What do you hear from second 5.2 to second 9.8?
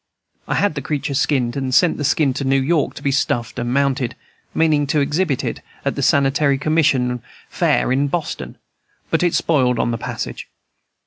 it at the Sanitary Commission Fair hi Boston; but it spoiled